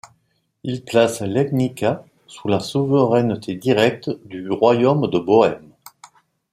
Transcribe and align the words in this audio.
Il 0.63 0.83
place 0.83 1.21
Legnica 1.21 2.03
sous 2.25 2.47
la 2.47 2.59
souveraineté 2.59 3.53
directe 3.53 4.09
du 4.25 4.49
royaume 4.49 5.07
de 5.07 5.19
Bohême. 5.19 5.73